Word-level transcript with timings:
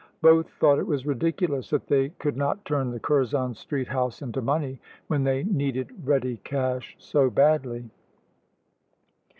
Both 0.23 0.49
thought 0.53 0.79
it 0.79 0.87
was 0.87 1.05
ridiculous 1.05 1.69
that 1.69 1.85
they 1.85 2.09
could 2.09 2.35
not 2.35 2.65
turn 2.65 2.89
the 2.89 2.99
Curzon 2.99 3.53
Street 3.53 3.89
house 3.89 4.23
into 4.23 4.41
money, 4.41 4.79
when 5.05 5.23
they 5.23 5.43
needed 5.43 5.91
ready 6.03 6.37
cash 6.37 6.95
so 6.97 7.29
badly. 7.29 7.87